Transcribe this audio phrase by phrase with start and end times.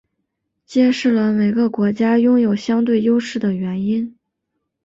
[0.65, 4.17] 揭示了每个国家拥有相对优势的原因。